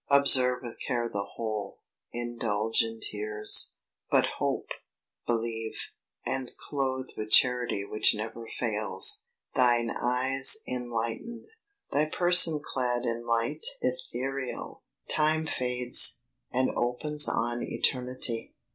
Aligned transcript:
Observe 0.09 0.63
with 0.63 0.79
care 0.79 1.07
the 1.07 1.23
whole, 1.35 1.77
indulge 2.11 2.81
in 2.81 2.99
tears, 2.99 3.75
But 4.09 4.25
hope, 4.39 4.69
believe, 5.27 5.75
and 6.25 6.49
clothed 6.57 7.13
with 7.15 7.29
charity 7.29 7.85
Which 7.85 8.15
never 8.15 8.47
fails, 8.47 9.25
thine 9.53 9.91
eyes 9.91 10.63
enlightened, 10.67 11.45
Thy 11.91 12.05
person 12.09 12.61
clad 12.63 13.05
in 13.05 13.23
light 13.27 13.63
ethereal. 13.81 14.81
Time 15.07 15.45
fades, 15.45 16.21
and 16.51 16.71
opens 16.71 17.29
on 17.29 17.61
eternity. 17.61 18.55